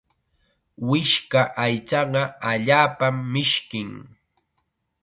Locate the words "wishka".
0.87-1.41